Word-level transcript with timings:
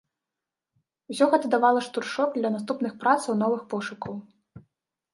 Усё 1.15 1.27
гэта 1.35 1.51
давала 1.57 1.85
штуршок 1.89 2.29
для 2.41 2.49
наступных 2.57 2.99
працаў, 3.07 3.31
новых 3.47 3.61
пошукаў. 3.75 4.13